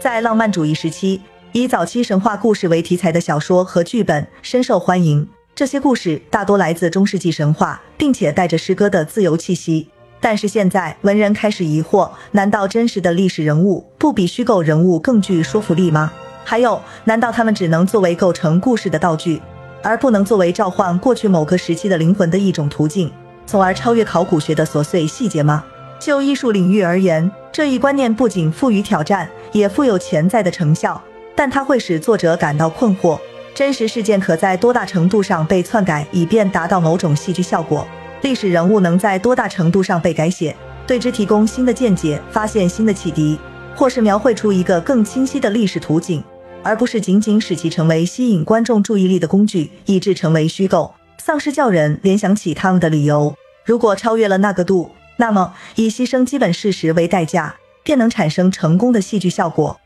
[0.00, 1.20] 在浪漫主义时期，
[1.52, 5.28] 以早期神话故事为题材的小说和剧本深受欢迎。
[5.54, 9.88] 这些故事大多来自中世纪神话，并且带着诗歌的自由气息。
[10.18, 16.10] 但是现在，文人开始疑惑：难道真实的历史人物不比虚构人物更具说服力吗？
[16.44, 19.42] 还有，难道他们只能作为构成故事的道具，
[19.82, 23.12] 而不能作为召唤过去某个时期的灵魂的一种途径，
[23.46, 25.62] 从而超越考古学的琐碎细节吗？
[25.98, 31.00] 就艺术领域而言，这一观念不仅富予挑战，也富有潜在的成效，
[31.34, 33.18] 但它会使作者感到困惑。
[33.54, 37.86] 真实事件可在多大程度上被篡改，以便达到某种戏剧效果？
[38.22, 40.54] 历史人物能在多大程度上被改写，
[40.86, 43.38] 对之提供新的见解，发现新的启迪，
[43.74, 46.22] 或是描绘出一个更清晰的历史图景，
[46.62, 53.34] 而不是仅仅使其成为吸引观众注意力的工具，以致成为虚构，丧失叫人联想起他们的理由。
[53.64, 59.78] 如果超越了那个度，那么以牺牲基本事实为代价，便能产生成功的戏剧效果。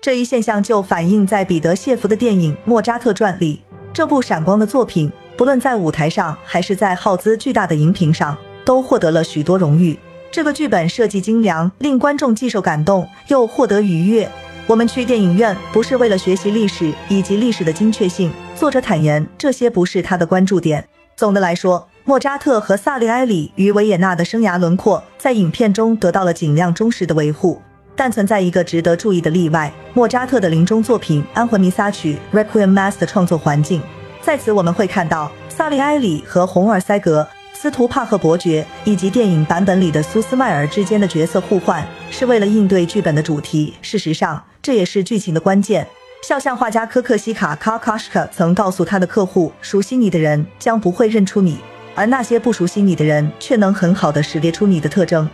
[0.00, 3.62] 这一现象就反映在彼得·谢弗的电影《莫扎特传》里。
[3.92, 9.98] 这部闪光的作品，不论在舞台上还是在耗资巨大的荧屏上，都获得了许多荣誉。
[10.30, 14.28] 这个剧本设计精良，令观众既受感动又获得愉悦。
[14.66, 18.32] 我们去电影院不是为了学习历史以及历史的精确性。
[18.56, 20.88] 作者坦言，这些不是他的关注点。
[21.16, 27.58] 总的来说，莫扎特和萨利埃里与维也纳的生涯轮廓在影片中得到了尽量忠实的维护。
[27.96, 33.80] 但存在一个值得注意的例外：莫扎特的临终作品《安魂弥撒曲》（Requiem Mass） 的创作环境。
[34.20, 43.72] 在此，我们会看到萨利埃里和红尔塞格、斯图帕赫伯爵以及电影版本里的苏斯迈尔之间的角色互换，是为了应对剧本的主题。
[43.80, 45.88] 事实上，这也是剧情的关键。
[46.28, 51.58] 肖像画家科克西卡 （Karkashka） 曾告诉他的客户：“熟悉你的人将不会认出你，
[51.94, 55.28] 而那些不熟悉你的人却能很好地识别出你的特征。”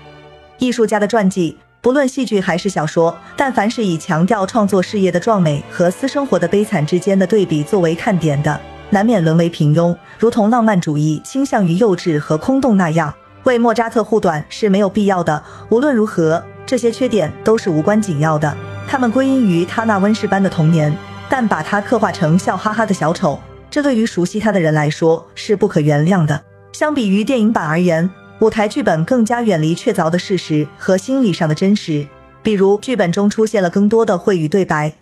[0.59, 1.56] 艺术家的传记。
[1.81, 13.15] 不论戏剧还是小说，但凡是以强调创作事业的壮美和私生活的悲惨之间的对比作为看点的，难免沦为平庸，如同浪漫主义倾向于幼稚和空洞那样。
[13.44, 15.41] 为莫扎特护短是没有必要的。
[15.71, 18.54] 无论如何，这些缺点都是无关紧要的，
[18.88, 20.93] 他们归因于他那温室般的童年。
[21.28, 23.38] 但把他刻画成笑哈哈的小丑，
[23.71, 26.43] 这对于熟悉他的人来说是不可原谅的。
[26.73, 28.09] 相比于电影版而言。
[28.41, 32.06] 舞台剧本更加远离确凿的事实和心理上的真实，
[32.41, 34.93] 比如剧本中出现了更多的会语对白，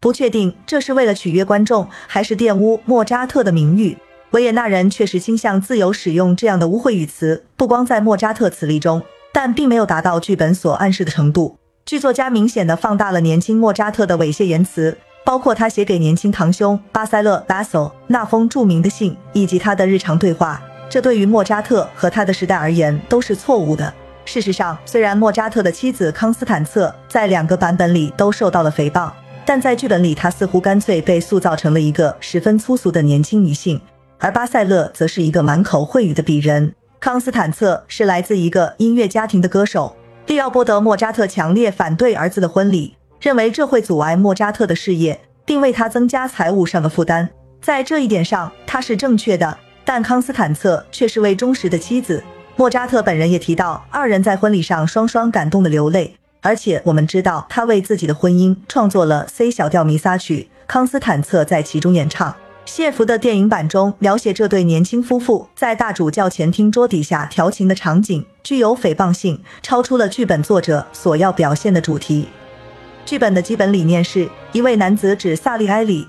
[0.00, 3.98] 不确定这是为了取悦观众还是玷污莫扎特的名誉。
[4.30, 9.02] 维也纳人确实倾向自由使用这样的污秽语词，不光在莫扎特词例中，
[9.34, 11.58] 但并没有达到剧本所暗示的程度。
[11.84, 14.96] 剧作家明显的放大了年轻莫扎特的猥亵言辞，
[15.26, 20.62] 包括他写给年轻堂兄巴塞勒 （Basil） 那封著名的信，以及他的日常对话。
[20.88, 23.92] 这对于莫扎特和他的时代而言都是错误的。
[24.24, 29.10] 事实上，虽然莫扎特的妻子康斯坦策在两个版本里都受到了诽谤，
[29.44, 33.80] 但在剧本里，她似乎干脆被塑造成了一个十分粗俗的年轻女性，
[34.18, 36.74] 而巴塞勒则是一个满口秽语的鄙人。
[36.98, 39.94] 康斯坦策是来自一个音乐家庭的歌手。
[40.26, 47.28] 利奥波德·莫扎特强烈反对儿子的婚礼，认为这会阻碍莫扎特的事业，并为他增加财务上的负担。
[47.62, 49.56] 在这一点上，他是正确的。
[49.86, 52.22] 但康斯坦策却是位忠实的妻子。
[52.56, 56.16] 莫扎特本人也提到，二人在婚礼上双双感动的流泪。
[56.42, 62.34] 而且我们知道，他为自己的婚姻创作了 C 小调弥撒曲，康斯坦策在其中演唱。
[62.64, 72.28] 谢弗的电影版中描写这对年轻夫妇在大主教前厅桌底下调情的场景，具有诽谤性，超出了剧本作者所要表现的主题。
[73.04, 76.08] 剧本的基本理念是一位男子指萨利埃里，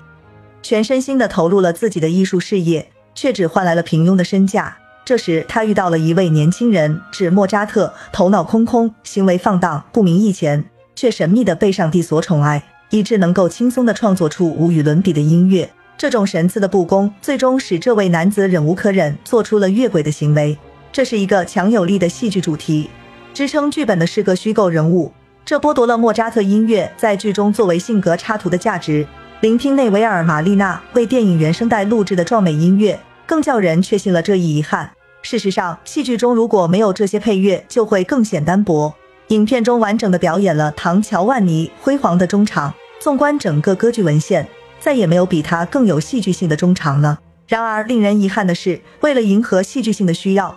[0.62, 2.90] 全身心地投入了自己的艺术事业。
[3.20, 4.76] 却只换来了平庸的身价。
[5.04, 10.64] 这时，他遇到了一位年轻人，指莫扎特头脑空空，行为放荡，不明义钱，
[10.94, 15.68] 却神秘的被上帝所宠爱，以致能够轻松的创作出无与伦比的音乐。
[15.96, 20.56] 这种神赐的不公，最终使这位男子忍无可忍，做出了越轨的行为。
[20.92, 22.88] 这是一个强有力的戏剧主题，
[23.34, 25.12] 支撑剧本的是个虚构人物，
[25.44, 29.04] 这剥夺了莫扎特音乐在剧中作为性格插图的价值。
[29.40, 32.98] 聆听内维尔·玛丽娜为电影原声带录制的壮美音乐。
[33.28, 34.90] 更叫人确信了这一遗憾。
[35.20, 38.94] 事实上，戏剧中如果没有这些配乐，就会更显单薄。
[39.28, 42.72] 影片中完整的表演了唐乔万尼辉煌的中场。
[42.98, 44.48] 纵观整个歌剧文献，
[44.80, 47.18] 再也没有比他更有戏剧性的中场了。
[47.46, 50.56] 然而，令人遗憾的是，为了迎合戏剧性的需要，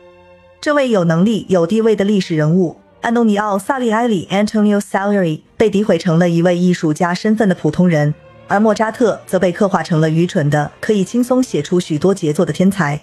[0.61, 8.13] 这位有能力、有地位的历史人物安东尼奥·萨利埃里 （Antonio Salieri） 被诋毁成了一位艺术家身份的普通人。
[8.51, 12.99] 而莫扎特则被刻画成了愚蠢的、可以轻松写出许多杰作的天才。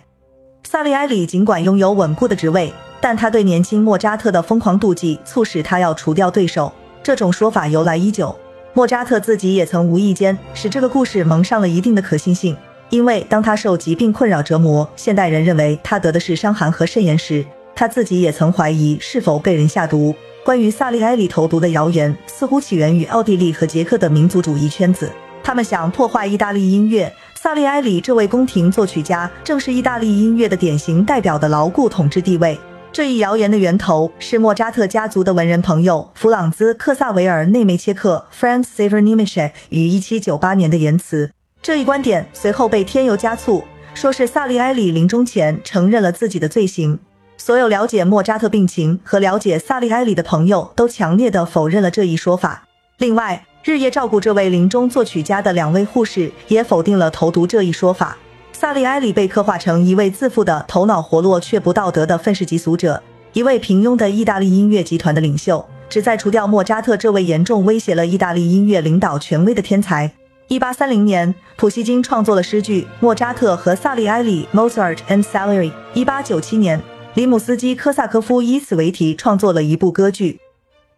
[0.64, 6.70] 萨利埃里尽管拥有稳固的职位，但他对年轻莫扎特的疯狂妒忌促使他要除掉对手。
[7.02, 8.36] 这种说法由来已久。
[8.74, 12.54] 莫扎特自己也曾无意间使这个故事蒙上了一定的可信性，
[12.90, 17.42] 因为当他受疾病困扰折磨，现代人认为他得的是伤寒和肾炎时，
[17.74, 20.14] 他自己也曾怀疑是否被人下毒。
[20.44, 25.10] 关于萨利埃里投毒的谣言，似乎起源于奥地利和捷克的民族主义圈子，
[25.48, 27.10] 他们想破坏意大利音乐。
[27.34, 32.60] 萨利埃里这位宫廷作曲家，正是意大利音乐的典型代表的牢固统治地位。
[32.92, 41.30] 这一谣言的源头是莫扎特家族的文人朋友弗朗兹·克萨维尔内梅切克 （Franz Xaver Niemecher） 于1798年的言辞。
[41.62, 46.98] 这一观点随后被添油加醋，说是萨利埃里临终前承认了自己的罪行。
[47.38, 52.64] 所有了解莫扎特病情和了解萨利埃里的朋友都强烈的否认了这一说法。
[52.98, 58.16] 另外，日夜照顾这位临终作曲家的两位护士也否定了投毒这一说法。
[58.50, 63.02] 萨利埃里被刻画成一位自负的、头脑活络却不道德的愤世嫉俗者，
[63.34, 70.10] 一位平庸的意大利音乐集团的领袖，旨在除掉莫扎特这位严重威胁了意大利音乐领导权威的天才。
[70.48, 75.70] 一八三零年，普希金创作了诗句《莫扎特和萨利埃里》（Mozart and Salieri）。
[75.92, 76.80] 一八九七年。
[77.14, 80.38] 里姆斯基科萨科夫以此为题创作了一部歌剧，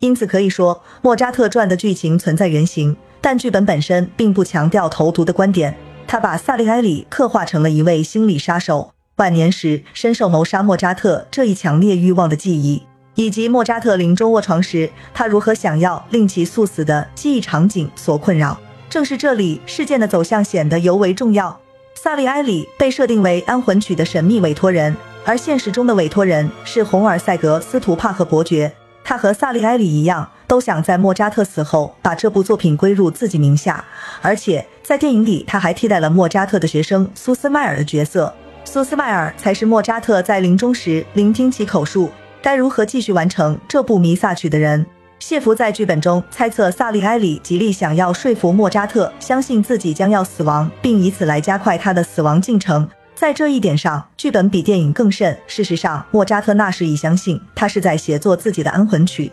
[0.01, 5.77] 因此可以说莫扎特传的剧情存在原型，但剧本本身并不强调投毒的观点。
[6.07, 12.83] 他把萨利埃里刻画成了一位心理杀手，晚年时深受谋杀莫扎特这一强烈欲望的记忆，
[13.15, 18.59] 以及莫扎特临终卧床时他如何想要令其速死的记忆场景所困扰。
[18.89, 21.61] 正是这里，事件的走向显得尤为重要。
[21.95, 24.97] 萨利埃里被设定为安魂曲的神秘委托人。
[25.27, 28.73] 而现实中的委托人是洪尔塞格斯图帕赫伯爵，
[29.11, 33.85] 他和萨利埃里一样，都想在莫扎特死后把这部作品归入自己名下。
[34.23, 38.33] 而且在电影里，他还替代了莫扎特的学生苏斯迈尔的角色。
[38.65, 42.09] 苏斯迈尔才是莫扎特在临终时聆听其口述
[42.41, 44.87] 该如何继续完成这部弥撒曲的人。
[45.19, 52.89] 谢弗在剧本中猜测萨利埃里极力想要说服莫扎特相信自己将要死亡，并以此来加快他的死亡进程。
[53.21, 55.37] 在这一点上，剧本比电影更甚。
[55.47, 59.31] 事实上，莫扎特那时已相信他是在写作自己的安魂曲。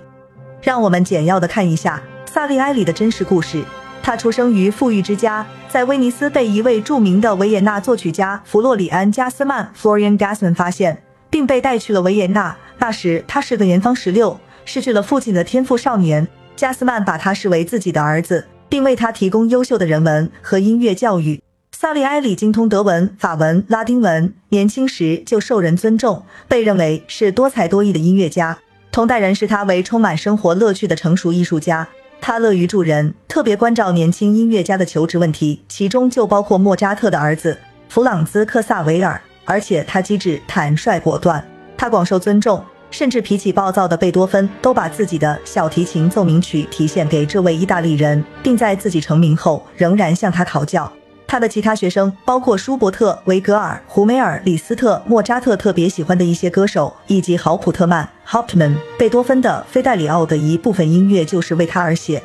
[0.62, 3.64] 让我们简要的看一下萨利埃里的真实故事。
[4.04, 12.54] 他出生于富裕之家，在威尼斯被一位著名的维也纳作曲家弗洛里安·加斯曼 （Florian Gassman） 发现，并被带去了维也纳。
[12.80, 16.28] 那时他是个年方十六、失去了父亲的天赋少年。
[16.58, 21.42] 加斯曼把他视为自己的儿子，并为他提供优秀的人文和音乐教育。
[21.80, 28.58] 萨利埃里精通德文、法文、拉丁文，年轻时就受人尊重，被认为是多才多艺的音乐家。
[28.92, 31.88] 同代人视他为充满生活乐趣的成熟艺术家。
[32.20, 37.56] 他乐于助人，特别关照年轻音乐家的求职问题，其中就包括莫扎特的儿子
[37.90, 39.22] 弗朗兹·克萨维尔。
[39.46, 41.48] 而且他机智、坦率、果断，
[41.78, 42.60] 他广受尊重，
[42.90, 50.92] 甚至脾气暴躁的贝多芬都把自己的小提琴奏鸣曲提献给这位意大利人，并在自己成名后仍然向他讨教。
[51.28, 58.76] 他的其他学生包括舒伯特、维格尔、胡梅尔、李斯特、莫扎特特别喜欢的一些歌手，以及豪普特曼 （Hauptmann）。
[58.98, 62.24] 贝多芬的《费代里奥》的一部分音乐就是为他而写。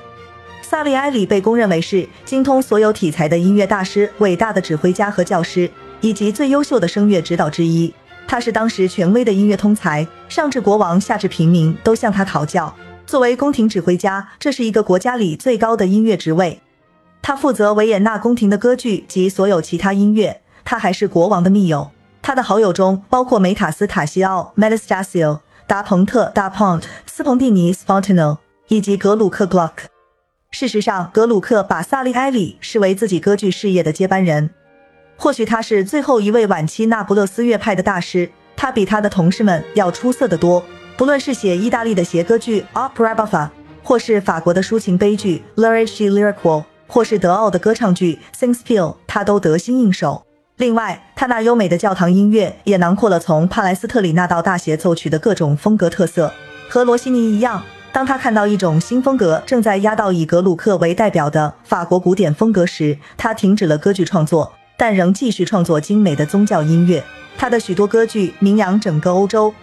[0.62, 5.69] 萨利埃里被公认为是精通所有体裁的音乐大师、伟大的指挥家和教师，
[6.00, 7.93] 以及最优秀的声乐指导之一。
[8.28, 12.72] 他是当时权威的音乐通才，上至国王，下至平民都向他讨教。
[13.05, 16.61] 作为宫廷指挥家，这是一个国家里最高的音乐职位。
[17.22, 20.41] 他负责维也纳宫廷的歌剧及所有其他音乐。
[20.64, 21.91] 他还是国王的密友。
[22.20, 28.38] 他的好友中包括梅塔斯塔西奥 （Metastasio）、达蓬特 d a p o n t、斯彭蒂尼 （Spontino）
[28.69, 29.70] 以及格鲁克 （Gluck）。
[30.50, 34.50] 事实上，格鲁克把萨利埃里视为自己歌剧事业的接班人。
[35.17, 38.31] 或许他是最后一位晚期那不勒斯乐派的大师。
[38.56, 40.62] 他比他的同事们要出色得多。
[40.96, 43.48] 不论是写意大利的谐歌剧 （Opera Buffa），
[43.82, 46.64] 或是法国的抒情悲剧 （Lyrici Lyrico）。
[46.93, 50.27] 或是德奥的歌唱剧《Singspiel》，他都得心应手。
[50.58, 56.31] 另外，他那优美的教堂音乐也囊括了从帕莱斯特里纳到大协奏曲的各种风格特色。
[56.69, 57.63] 和罗西尼一样，
[57.94, 67.03] 当他看到一种新风格正在压倒以格鲁克为代表的法国古典风格时，他停止了歌剧创作，但仍继续创作精美的宗教音乐。
[67.39, 69.55] 他的许多歌剧名扬整个欧洲。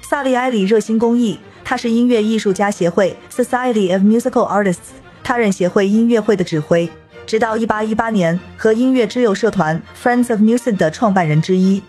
[0.00, 5.01] 萨利埃里热心公益，他是音乐艺术家协会 （Society of Musical Artists）。
[5.24, 6.88] 他任协会音乐会的指挥，
[7.26, 11.82] 直到1818年和音乐之友社团 Friends of Music 的创办人之一。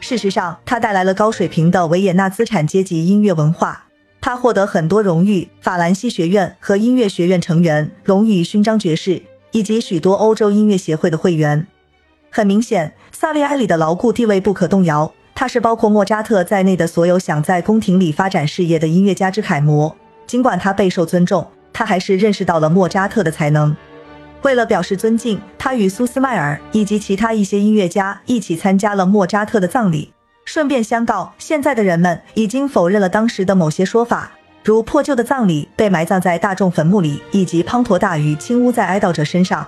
[0.00, 3.86] 事实上，他带来了高水平的维也纳资产阶级音乐文化。
[4.20, 11.66] 他获得很多荣誉：法兰西学院和音乐学院成员荣誉勋章爵士，以及许多欧洲音乐协会的会员。
[12.30, 15.10] 很明显，萨利埃里的牢固地位不可动摇。
[15.34, 19.96] 他是包括莫扎特在内的所有想在宫廷里发展事业的音乐家之楷模。
[20.26, 21.46] 尽管他备受尊重。
[21.76, 23.76] 他还是认识到了莫扎特的才能。
[24.40, 30.10] 为了表示尊敬，他与苏斯迈尔以及其他一些音乐家一起参加了莫扎特的葬礼。
[30.46, 34.30] 顺便相告，现在的人们已经否认了当时的某些说法，
[34.64, 39.66] 如破旧的葬礼被埋葬在大众坟墓里，以及滂沱大雨侵污在哀悼者身上。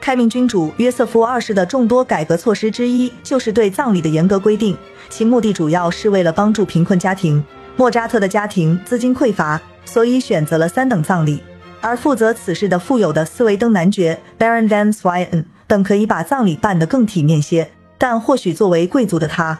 [0.00, 4.76] 开明君主约瑟夫二世的众多改革措施之一，就是对葬礼的严格规定，
[5.08, 7.44] 其目的主要是为了帮助贫困家庭。
[7.76, 11.42] 莫扎特的家庭资金匮乏，所以选择了三等葬礼。
[11.80, 19.58] 而负责此事的富有的斯维登男爵 Baron van Swieten 本可以把葬礼办得更体面些，但或许作为贵族的他。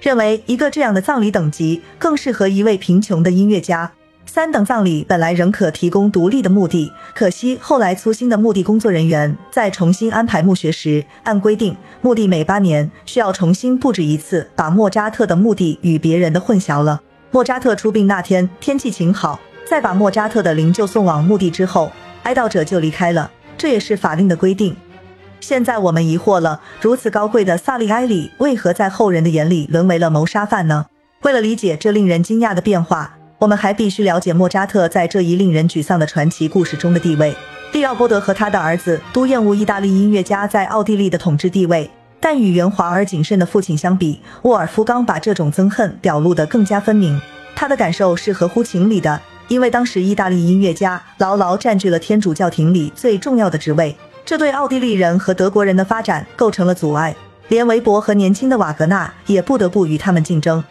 [0.00, 3.92] 认为一个这样的葬礼等级更适合一位贫穷的音乐家。
[4.26, 17.00] 三等葬礼本来仍可提供独立的墓地，可惜后来粗心的墓地工作人员在重新安排墓穴时，按规定墓地每八年需要重新布置一次，把莫扎特的墓地与别人的混淆了。
[17.30, 21.90] 莫扎特出殡那天天气晴好，在把莫扎特的灵柩送往墓地之后，
[22.22, 24.76] 哀悼者就离开了，这也是法令的规定。
[25.40, 30.86] 现在我们疑惑了，如此高贵的萨利埃里为何在后人的眼里沦为了谋杀犯呢？
[31.22, 37.34] 为了理解这令人惊讶的变化，我们还必须了解莫扎特在这一令人沮丧的传奇故事中的地位。
[37.72, 47.20] 利奥波德和他的儿子都厌恶意大利音乐家在奥地利的统治地位，但与圆滑而谨慎的父亲相比，沃尔夫冈把这种憎恨表露得更加分明。
[47.54, 53.96] 他的感受是合乎情理的，因为当时意大利音乐家牢牢占据了天主教廷里最重要的职位。
[54.24, 57.14] 这对奥地利人和德国人的发展构成了阻碍，
[57.48, 60.64] 连韦伯和年轻的瓦格纳也不得不与他们竞争。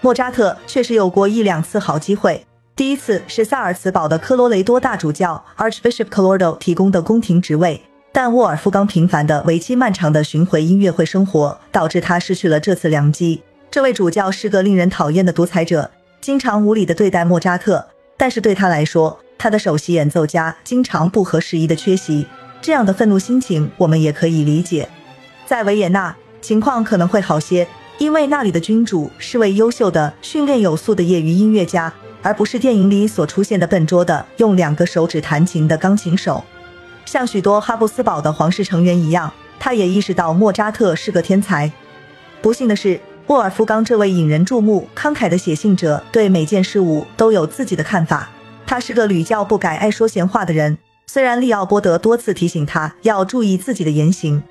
[0.00, 7.82] 莫扎特确实有过一两次好机会，第一次是萨尔茨堡的科罗雷多大主教 Archbishop Colordo 提供的宫廷职位，
[8.12, 13.42] 但沃尔夫冈频繁的、为期漫长的巡回音乐会生活导致他失去了这次良机。
[13.70, 15.90] 这位主教是个令人讨厌的独裁者，
[16.22, 17.84] 经常无理的对待莫扎特，
[18.16, 22.26] 但是对他来说，他的首席演奏家经常不合时宜的缺席。
[22.62, 24.88] 这样的愤怒心情，我们也可以理解。
[25.44, 27.68] 在维也纳，情况可能会好些，
[27.98, 31.92] 因为那里的君主是位优秀的、训练有素的业余音乐家，
[32.22, 36.42] 而不是电影里所出现的笨拙的用两个手指弹琴的钢琴手。
[37.04, 41.70] 像许多哈布斯堡的皇室成员一样，他也意识到莫扎特是个天才。
[42.42, 48.30] 不幸的是，沃尔夫冈这位引人注目、慷慨的写信者，对每件事物都有自己的看法。
[48.64, 50.78] 他是个屡教不改、爱说闲话的人。
[51.08, 54.44] 虽然利奥波德多次提醒他要注意自己的言行，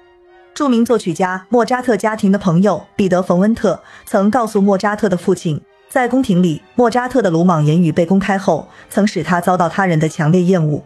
[0.53, 10.83] 著名作曲家莫扎特家庭的朋友彼得·冯温特曾告诉莫扎特的父亲，在宫廷里，莫扎特的鲁莽言语被公开后，曾使他遭到他人的强烈厌恶。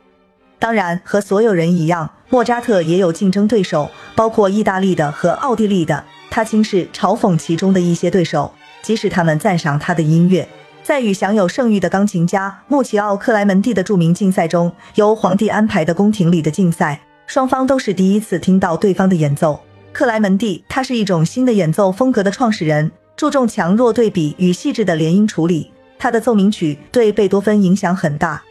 [0.59, 6.03] 当然，和所有人一样，莫扎特也有竞争对手，包括意大利的和奥地利的。
[6.29, 10.47] 他轻视、嘲讽其中的一些对手，即使他们赞赏他的音乐。
[10.83, 19.59] 在与享有盛誉的钢琴家穆奇奥·克莱门蒂的著名竞赛中，由皇帝安排的宫廷里的竞赛，双方都是第一次听到对方的演奏。
[19.91, 25.71] 克莱门蒂，他是一种新的演奏风格的创始人，注重强弱对比与细致的连音处理。
[25.99, 28.41] 他的奏鸣曲对贝多芬影响很大。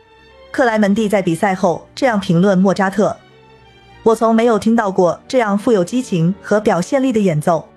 [0.52, 3.16] 克莱门蒂在比赛后这样评论莫扎特
[4.02, 7.69] ：“我从没有听到过这样富有激情和表现力的演奏。”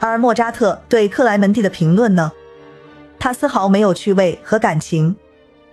[0.00, 2.32] 而莫扎特对克莱门蒂的评论呢？
[3.18, 5.16] 他丝毫没有趣味和感情，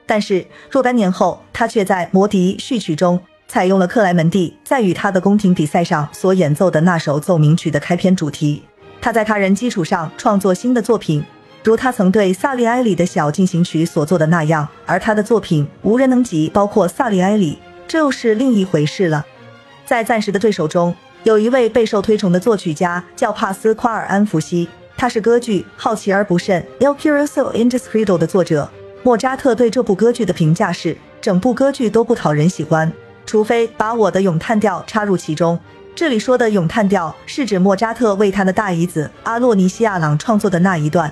[0.05, 8.63] 但是若干年后，他却在《魔笛序曲》中采用了克莱门蒂在与他的宫廷比赛上所演奏的那首奏鸣曲的开篇主题。
[9.01, 11.25] 他在他人基础上创作新的作品，
[11.63, 14.65] 如他曾对萨利埃里的小进行曲所做的那样。
[14.85, 19.25] 而他的作品无人能及，包括萨利埃里，这又是另一回事了。
[19.91, 24.69] 在暂时的对手中，有一位备受推崇的作曲家，叫帕斯夸尔安福西。
[24.95, 28.71] 他是歌剧《好奇而不慎》（Il Curioso Indiscreto） 的作者。
[29.03, 32.89] 莫扎特对这部歌剧的评价是：整部歌剧都不讨人喜欢，
[33.25, 35.59] 除非把我的咏叹调插入其中。
[35.93, 41.11] 这里说的咏叹调是指莫扎特为他的大姨子阿洛尼西亚朗创作的那一段。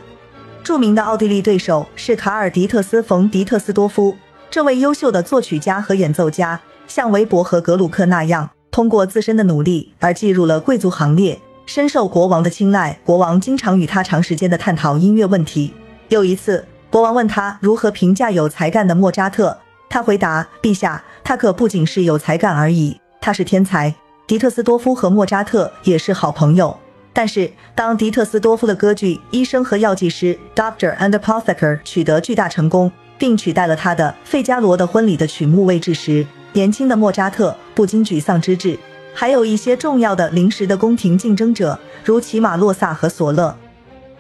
[0.64, 4.16] 著名的奥地利对手是卡尔迪特斯·冯·迪特斯多夫。
[4.50, 6.58] 这位优秀的作曲家和演奏家，
[6.88, 11.40] 像韦伯和格鲁克那样，通过自身的努力而进入了贵族行列。
[11.66, 15.72] 深受国王的青睐，国王经常与他长时间的探讨音乐问题。
[16.08, 19.56] 有一次，国王问他如何评价有才干的莫扎特，
[19.88, 23.94] 他回答：“陛下，他可不仅是有才干而已，他是天才。”
[24.26, 26.76] 迪特斯多夫和莫扎特也是好朋友。
[27.14, 38.78] 但是，当迪特斯多夫的歌剧《医生和药剂师》（Doctor and Apothecary） 取得巨大成功，并取代了他的《费加罗的婚礼》的曲目位置时，年轻的莫扎特不禁沮丧之至。
[39.14, 43.56] 还有一些重要的临时的宫廷竞争者，如齐马洛萨和索勒。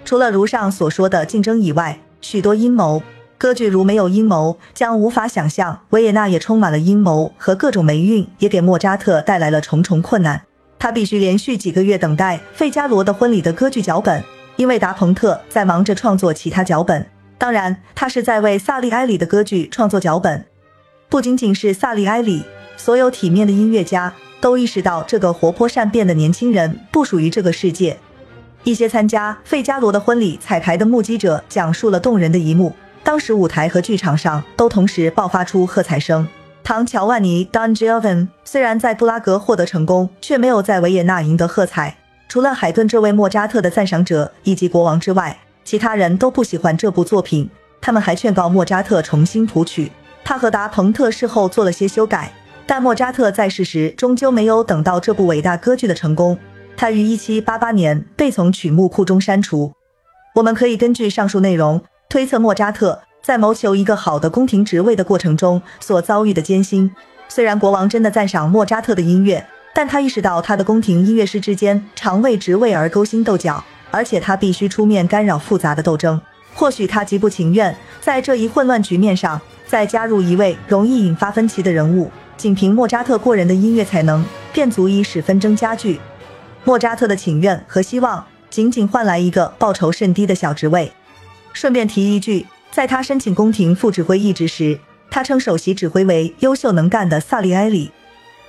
[0.03, 3.01] 除了如上所说的竞争以外，许多阴谋，
[3.37, 5.79] 歌剧如没有阴谋，将无法想象。
[5.91, 10.41] 维也纳也充满了阴谋和各种霉运，也给莫扎特带来了重重困难。
[10.77, 14.23] 他必须连续几个月等待《费加罗的婚礼》的歌剧脚本，
[14.55, 17.05] 因为达蓬特在忙着创作其他脚本。
[17.37, 20.45] 当然，他是在为萨利埃里的歌剧创作脚本。
[21.09, 22.43] 不仅仅是萨利埃里，
[22.77, 27.97] 所有体面的音乐家都意识到这个活泼善变的年轻人不属于这个世界。
[28.63, 32.75] 一些参加《费加罗的婚礼》彩排的目击者讲述了动人的一幕。
[33.03, 36.27] 当时舞台和剧场上都同时爆发出喝彩声。
[36.63, 41.97] 唐乔万尼 （Don g i o v a n 虽然在布拉格获得成功，却没有在维也纳赢得喝彩。
[42.27, 47.49] 除了海顿这位莫扎特的赞赏者以及国王之外，其他人都不喜欢这部作品。
[47.81, 49.91] 他们还劝告莫扎特重新谱曲。
[50.23, 52.31] 他和达蓬特事后做了些修改，
[52.65, 56.37] 但莫扎特在世时终究没有等到这部伟大歌剧的成功。
[56.77, 59.73] 他于1788年被从曲目库中删除。
[60.35, 61.81] 我们可以根据上述内容。
[62.07, 66.89] 推测莫扎特在谋求一个好的宫廷职位的过程中所遭遇的艰辛。
[67.27, 69.45] 虽然国王真的赞赏莫扎特的音乐，
[69.75, 76.19] 但他意识到他的宫廷音乐师之间常为职位而勾心斗角，而且他必须出面干扰复杂的斗争。
[76.55, 82.09] 或许他极不情愿在这一混乱局面上再加入一位容易引发分歧的人物。
[82.35, 85.99] 仅凭莫扎特过人的音乐才能，便足以使纷争加剧。
[86.63, 90.91] 莫扎特的请愿和希望，仅仅换来一个报酬甚低的小职位。
[91.53, 94.79] 顺便提一句，在他申请宫廷副指挥一职时，
[95.11, 97.91] 他称首席指挥为优秀能干的萨利埃里。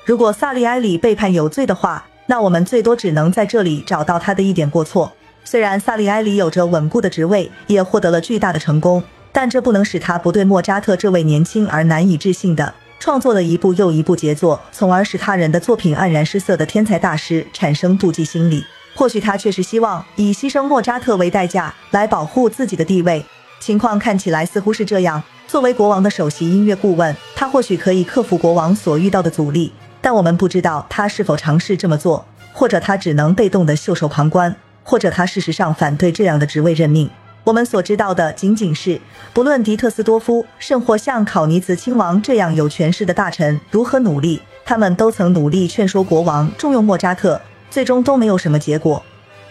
[0.07, 5.13] 如果萨利埃里被判有罪的话，那我们最多只能在这里找到他的一点过错。
[5.43, 18.65] 虽然萨利埃里有着稳固的职位，也获得了巨大的成功，但这不能使他不对莫扎特这位年轻而难以置信的创作了一部又一部杰作，从而使他人的作品黯然失色的天才大师产生妒忌心理。
[18.95, 23.25] 或许他确实希望以牺牲莫扎特为代价来保护自己的地位，
[23.59, 25.23] 情况看起来似乎是这样。
[25.47, 37.09] 作为国王的首席音乐顾问，他或许可以克服国王所遇到的阻力，但我们不知道他是否尝试这么做，或者他只能被动的袖手旁观，或者他事实上反对这样的职位任命。
[37.45, 39.01] 我们所知道的仅仅是，
[39.33, 47.41] 不论迪特斯多夫甚或像考尼茨亲王这样有权势的大臣如何努力，他们都曾努力劝说国王重用莫扎特。
[47.71, 49.01] 最终都没有什么结果，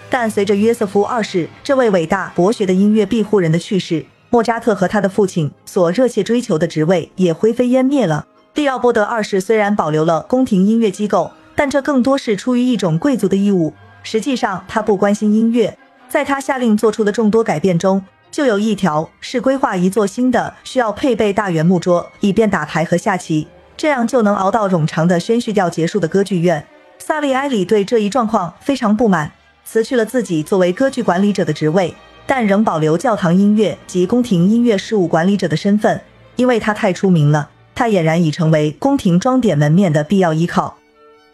[0.10, 8.28] 但随着约瑟夫二世这位伟大博学的音乐庇护人的去世，莫扎特和他的父亲所热切追求的职位也灰飞烟灭了。
[8.56, 13.74] 利奥波德二世虽然保留了宫廷音乐机构，但这更多是出于一种贵族的义务。
[14.04, 15.78] 实际上，他不关心音乐。
[16.10, 26.66] 在他下令做出的众多改变中，就有一条是规划一座新的、需要配备大圆木桌以便打牌和下棋，这样就能熬到冗长的宣叙调结束的歌剧院。
[26.98, 29.32] 萨利埃里对这一状况非常不满，
[29.64, 31.94] 辞去了自己作为歌剧管理者的职位，
[32.26, 36.02] 但仍保留教堂音乐及宫廷音乐事务管理者的身份，
[36.36, 40.78] 因为他太出名了，他俨然已成为宫廷装点门面的必要依靠。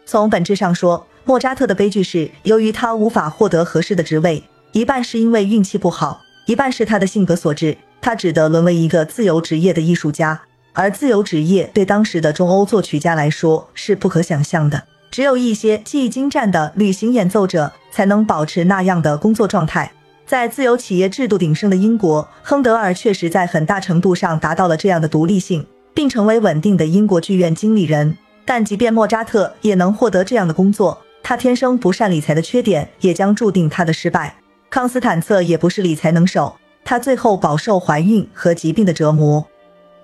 [0.04, 4.44] 从本质上说，莫扎特的悲剧是由于他无法获得合适的职位，
[4.76, 7.78] 一半是因为运气不好，一半是他的性格所致。
[7.98, 10.38] 他只得沦为一个自由职业的艺术家，
[10.74, 14.82] 而自由职业对当时的中欧作曲家来说是不可想象的。
[15.10, 19.90] 只有一些技艺精湛的旅行演奏者才能保持那样的工作状态。
[20.26, 28.14] 在自由企业制度鼎盛的英国，亨德尔确实在很大程度上达到了这样的独立性，并成为稳定的英国剧院经理人。
[28.44, 34.36] 但即便莫扎特也能获得这样的工作，他天生不善理财的缺点也将注定他的失败。
[34.68, 39.46] 康斯坦策也不是理财能手，他最后饱受怀孕和疾病的折磨。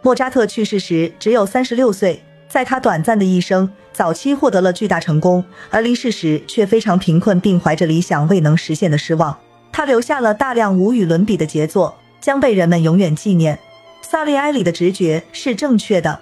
[0.01, 2.23] 莫扎特去世时只有三十六岁。
[2.49, 9.39] 在他短暂的一生，早期获得了巨大成功，而离世时却非常贫困，并怀着理想未能实现的失望。
[9.73, 13.59] 他留下了大量无与伦比的杰作，将被人们永远纪念。
[14.03, 16.21] 萨利埃里的直觉是正确的。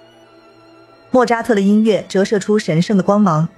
[1.09, 3.49] 莫扎特的音乐折射出神圣的光芒。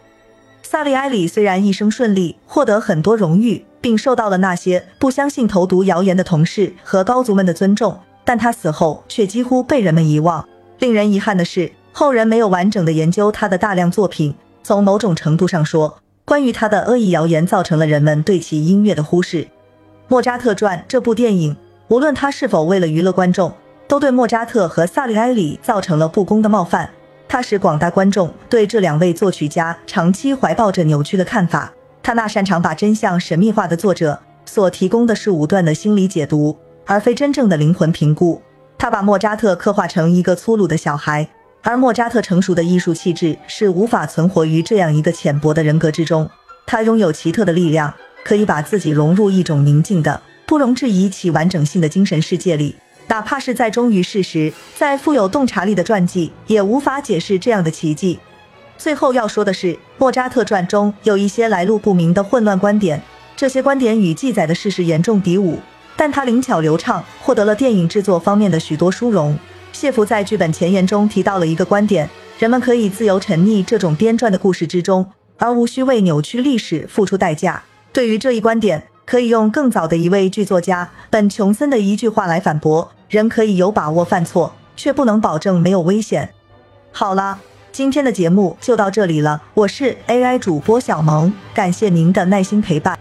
[0.64, 10.48] 萨利埃里虽然一生顺利，获得很多荣誉，并受到了那些不相信投毒谣言的同事和高族们的尊重，但他死后却几乎被人们遗忘。
[10.80, 11.72] 令人遗憾的是。
[11.96, 14.34] 后人没有完整的研究他的大量作品。
[14.64, 19.44] 从某种程度上说，关于他的恶意谣言造成了人们对其音乐的忽视。
[20.08, 21.56] 《莫扎特传》这部电影，
[21.90, 23.54] 无论他是否为了娱乐观众，
[23.88, 26.90] 都对莫扎特和萨利埃里造成了不公的冒犯。
[27.34, 31.74] 他使广大观众对这两位作曲家长期怀抱着扭曲的看法。
[32.04, 38.40] 他那擅长把真相神秘化的作者所提供的是武断的心理解读，而非真正的灵魂评估。
[38.78, 41.28] 他把莫扎特刻画成一个粗鲁的小孩。
[41.64, 46.30] 而莫扎特成熟的艺术气质是无法存活于这样一个浅薄的人格之中。
[46.68, 47.92] 他拥有奇特的力量，
[48.24, 52.76] 可以把自己融入一种宁静的、不容置疑其完整性的精神世界里。
[53.08, 58.20] 哪怕是在忠于事实、再富有洞察力的传记，也无法解释这样的奇迹。
[58.78, 63.02] 最后要说的是，莫扎特传中有一些来路不明的混乱观点，
[63.36, 65.60] 这些观点与记载的事实严重敌伍，
[65.96, 69.38] 但他灵巧流畅，获得了电影制作方面的许多殊荣。
[69.72, 75.06] 谢弗在剧本前言中提到了一个观点：人们可以自由沉溺这种编撰的故事之中，
[75.38, 77.64] 而无需为扭曲历史付出代价。
[77.92, 86.34] 对于这一观点，可以用更早的一位剧作家本·琼森的一句话来反驳：人可以有把握犯错，却不能保证没有危险。
[86.92, 87.40] 好了，
[87.72, 92.98] 今天的节目就到这里了，我是 AI 主播小萌，感谢您的耐心陪伴。